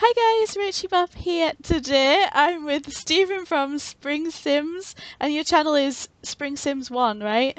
[0.00, 0.12] Hi
[0.46, 1.50] guys, Rachybop here.
[1.64, 7.58] Today I'm with Stephen from Spring Sims, and your channel is Spring Sims 1, right?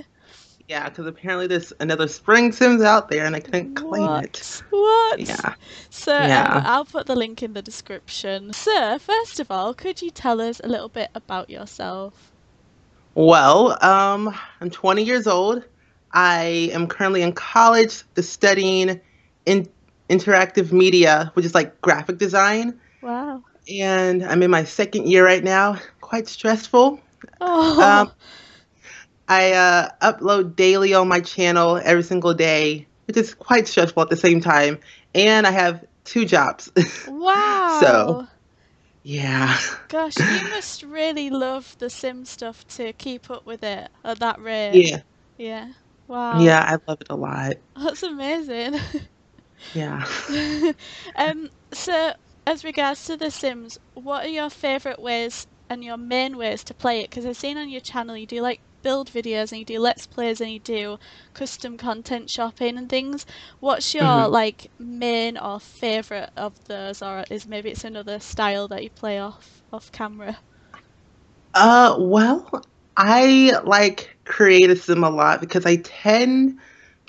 [0.70, 4.24] Yeah, because apparently there's another Spring Sims out there and I couldn't claim what?
[4.24, 4.64] it.
[4.70, 5.20] What?
[5.20, 5.56] Yeah.
[5.90, 8.54] So um, I'll put the link in the description.
[8.54, 12.32] So, first of all, could you tell us a little bit about yourself?
[13.16, 15.66] Well, um, I'm 20 years old.
[16.14, 19.02] I am currently in college studying
[19.46, 19.68] in
[20.10, 22.80] interactive media, which is like graphic design.
[23.02, 23.44] Wow.
[23.72, 25.78] And I'm in my second year right now.
[26.02, 27.00] Quite stressful.
[27.42, 28.12] Oh, Um,
[29.28, 34.10] I uh, upload daily on my channel every single day, which is quite stressful at
[34.10, 34.80] the same time.
[35.14, 36.72] And I have two jobs.
[37.06, 37.68] wow.
[37.68, 38.28] So,
[39.04, 39.58] yeah.
[39.88, 44.40] Gosh, you must really love the Sim stuff to keep up with it at that
[44.40, 44.84] rate.
[44.84, 45.02] Yeah.
[45.38, 45.74] Yeah.
[46.08, 46.40] Wow.
[46.40, 47.58] Yeah, I love it a lot.
[47.76, 48.76] That's amazing.
[49.74, 50.06] Yeah.
[51.16, 52.14] um, so,
[52.46, 56.74] as regards to The Sims, what are your favourite ways and your main ways to
[56.74, 57.10] play it?
[57.10, 60.08] Because I've seen on your channel you do like build videos and you do let's
[60.08, 60.98] plays and you do
[61.34, 63.26] custom content shopping and things.
[63.60, 64.30] What's your Mhm.
[64.30, 69.20] like main or favourite of those, or is maybe it's another style that you play
[69.20, 70.40] off off camera?
[71.54, 72.50] Uh, well,
[72.98, 76.60] I like create a sim a lot because I tend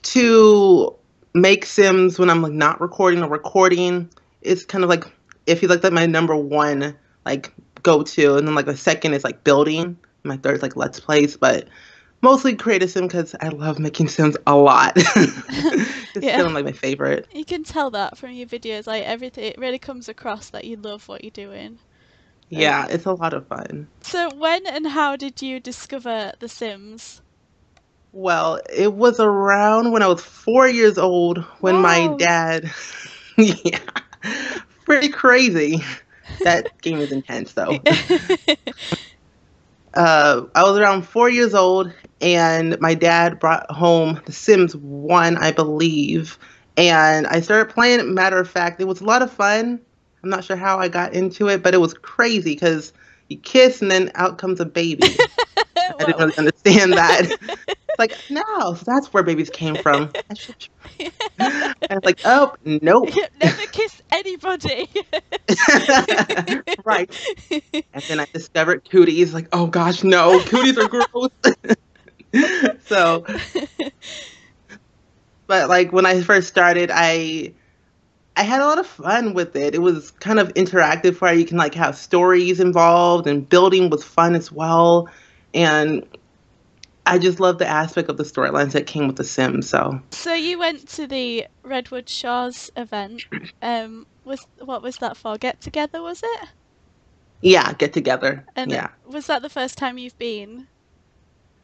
[0.05, 0.97] to
[1.35, 4.11] make sims when I'm like not recording or recording.
[4.43, 5.05] It's kind of like
[5.47, 9.15] if you like that my number one like go to, and then like the second
[9.15, 9.99] is like building.
[10.23, 11.69] My third is like let's plays, but
[12.23, 14.93] mostly create a sim because I love making sims a lot.
[14.97, 16.43] it's Yeah.
[16.43, 17.27] of like my favorite.
[17.33, 19.45] You can tell that from your videos, like everything.
[19.45, 21.79] It really comes across that you love what you're doing.
[22.49, 23.87] Yeah, it's a lot of fun.
[24.01, 27.23] So, when and how did you discover The Sims?
[28.13, 32.71] Well, it was around when I was four years old when my dad,
[33.37, 33.79] yeah,
[34.85, 35.83] pretty crazy.
[36.43, 37.81] That game is intense though.
[39.95, 45.37] Uh, I was around four years old and my dad brought home The Sims 1,
[45.37, 46.39] I believe.
[46.77, 48.07] And I started playing it.
[48.07, 49.81] Matter of fact, it was a lot of fun.
[50.23, 52.93] I'm not sure how I got into it, but it was crazy because
[53.29, 55.03] you kiss and then out comes a baby.
[55.77, 57.59] I didn't really understand that.
[58.01, 60.11] Like, no, that's where babies came from.
[60.31, 61.13] I should try.
[61.39, 63.11] And it's like, oh, nope.
[63.43, 64.89] Never kiss anybody.
[66.85, 67.11] right.
[67.93, 69.35] And then I discovered cooties.
[69.35, 71.29] Like, oh gosh, no, cooties are gross.
[72.87, 73.27] so,
[75.47, 77.53] but like when I first started, I
[78.35, 79.75] I had a lot of fun with it.
[79.75, 84.03] It was kind of interactive where you can like have stories involved and building was
[84.05, 85.07] fun as well.
[85.53, 86.07] And
[87.07, 89.69] I just love the aspect of the storylines that came with The Sims.
[89.69, 93.25] So so you went to the Redwood Shores event.
[93.63, 95.37] Um, was what was that for?
[95.39, 96.49] Get together, was it?
[97.43, 98.45] yeah, get together.
[98.55, 100.69] And yeah, was that the first time you've been?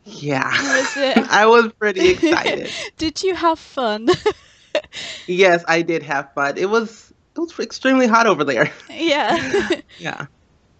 [0.05, 0.51] yeah.
[0.51, 1.19] Was it?
[1.31, 2.71] I was pretty excited.
[2.97, 4.09] Did you have fun?
[5.27, 6.57] yes, I did have fun.
[6.59, 8.73] It was it was extremely hot over there.
[8.91, 9.69] yeah.
[9.99, 10.27] Yeah.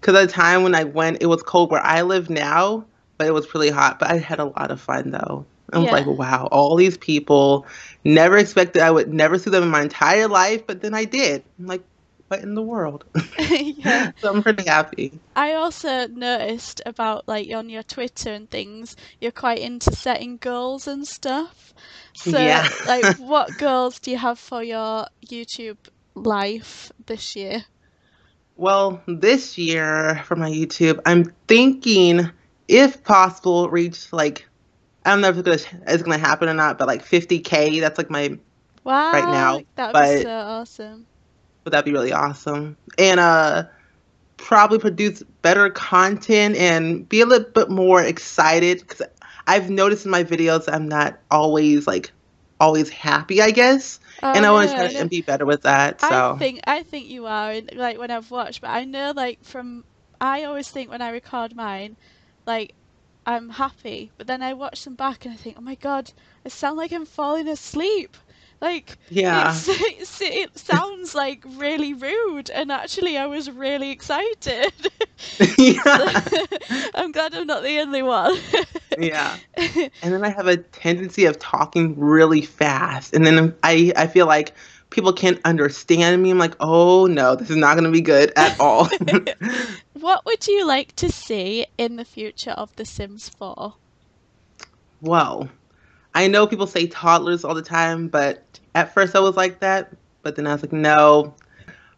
[0.01, 2.87] Because at the time when I went, it was cold where I live now,
[3.19, 3.99] but it was really hot.
[3.99, 5.47] But I had a lot of fun though.
[5.73, 5.93] I was Yeah.
[5.93, 7.67] like, wow, all these people.
[8.05, 11.43] Never expected I would never see them in my entire life, but then I did.
[11.59, 11.83] I'm like,
[12.29, 13.05] what in the world?
[13.39, 14.07] yeah.
[14.23, 15.21] so I'm pretty happy.
[15.37, 20.87] I also noticed about like on your Twitter and things, you're quite into setting goals
[20.87, 21.75] and stuff.
[22.15, 22.69] So, Yeah.
[22.85, 25.79] like, what goals do you have for your YouTube
[26.15, 27.65] life this year?
[28.57, 32.31] Well, this year for my YouTube, I'm thinking,
[32.69, 34.47] if possible, reach like
[35.05, 37.81] I don't know if it's gonna it's gonna happen or not, but like 50k.
[37.81, 38.39] That's like my
[38.85, 41.07] Wow, right now, that would be but- so awesome.
[41.65, 42.77] Would that be really awesome?
[42.99, 43.65] And uh
[44.37, 49.03] probably produce better content and be a little bit more excited because
[49.47, 52.13] I've noticed in my videos I'm not always like
[52.61, 53.99] always happy, I guess.
[54.23, 56.01] Oh, and I want to try to be better with that.
[56.01, 59.45] So I think I think you are like when I've watched, but I know like
[59.45, 59.85] from
[60.21, 61.97] I always think when I record mine,
[62.47, 62.75] like
[63.27, 66.11] I'm happy, but then I watch them back and I think, oh my god,
[66.45, 68.17] I sound like I'm falling asleep.
[68.61, 69.51] Like yeah.
[69.51, 74.73] it's, it's, it sounds like really rude, and actually I was really excited.
[75.59, 75.83] yeah.
[76.95, 78.39] I'm glad I'm not the only one.
[78.99, 79.37] yeah.
[79.57, 83.15] And then I have a tendency of talking really fast.
[83.15, 84.55] And then I, I feel like
[84.91, 86.31] people can't understand me.
[86.31, 88.89] I'm like, oh no, this is not going to be good at all.
[89.93, 93.75] what would you like to see in the future of The Sims 4?
[95.01, 95.49] well,
[96.15, 99.93] I know people say toddlers all the time, but at first I was like that.
[100.23, 101.35] But then I was like, no.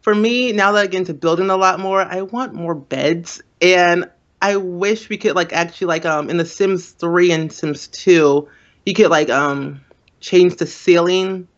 [0.02, 3.40] For me, now that I get into building a lot more, I want more beds.
[3.60, 4.10] And
[4.40, 8.48] I wish we could like actually like um in the Sims 3 and Sims 2,
[8.86, 9.80] you could like um
[10.20, 11.48] change the ceiling.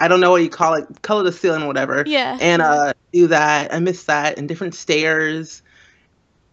[0.00, 2.04] I don't know what you call it, color the ceiling or whatever.
[2.06, 2.38] Yeah.
[2.40, 3.72] And uh do that.
[3.72, 5.62] I miss that and different stairs.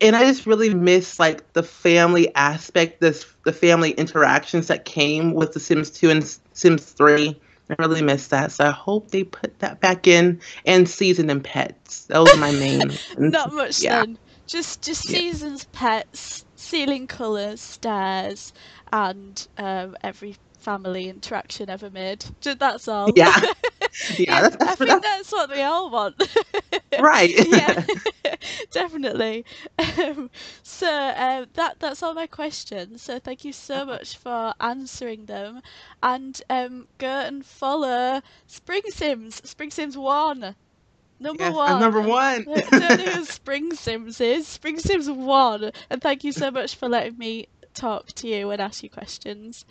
[0.02, 5.34] And I just really miss like the family aspect, this the family interactions that came
[5.34, 7.40] with the Sims 2 and Sims 3.
[7.70, 8.52] I really miss that.
[8.52, 12.06] So I hope they put that back in and season and pets.
[12.06, 13.00] Those are my main.
[13.18, 14.02] Not much yeah.
[14.02, 14.18] then.
[14.48, 15.20] Just just Yeah.
[15.20, 18.52] seasons, pets, ceiling colours, stairs,
[18.92, 22.26] and um, every family interaction ever made.
[22.42, 23.12] That's all.
[23.16, 23.36] Yeah.
[24.18, 26.16] Yeah, that's, I think that's that's what we all want.
[27.00, 27.32] right.
[27.48, 27.84] yeah,
[28.72, 29.46] definitely.
[29.80, 30.30] Um,
[30.64, 33.02] so um, that that's all my questions.
[33.02, 35.62] So thank you so much for answering them,
[36.02, 40.56] and um, go and follow Spring Sims, Spring Sims One,
[41.20, 41.80] number Yes, one.
[41.80, 42.48] Number one.
[42.72, 44.48] I don't know who Spring Sims is.
[44.48, 48.62] Spring Sims One, and thank you so much for letting me talk to you and
[48.62, 49.60] ask you questions.